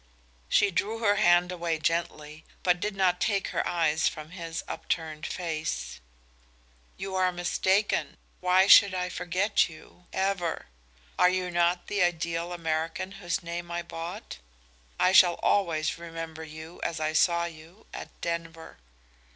[0.49, 5.27] She drew her hand away gently, but did not take her eyes from his upturned
[5.27, 5.99] face.
[6.97, 8.17] "You are mistaken.
[8.39, 10.65] Why should I forget you ever?
[11.19, 14.39] Are you not the ideal American whose name I bought?
[14.99, 18.79] I shall always remember you as I saw you at Denver."